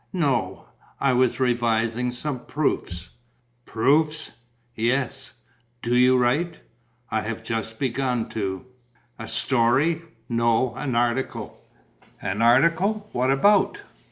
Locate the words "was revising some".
1.13-2.39